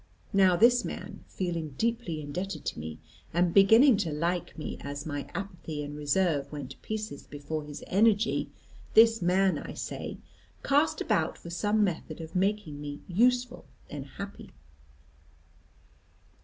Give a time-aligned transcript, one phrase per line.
[0.33, 2.97] Now, this man, feeling deeply indebted to me,
[3.35, 7.83] and beginning to like me as my apathy and reserve went to pieces before his
[7.85, 8.49] energy,
[8.95, 10.17] this man, I say,
[10.63, 14.49] cast about for some method of making me useful and happy.